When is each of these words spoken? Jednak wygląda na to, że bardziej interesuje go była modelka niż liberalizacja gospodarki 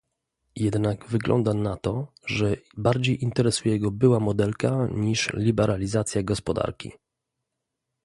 Jednak 0.55 1.09
wygląda 1.09 1.53
na 1.53 1.77
to, 1.77 2.13
że 2.25 2.55
bardziej 2.77 3.23
interesuje 3.23 3.79
go 3.79 3.91
była 3.91 4.19
modelka 4.19 4.87
niż 4.93 5.29
liberalizacja 5.33 6.23
gospodarki 6.23 6.91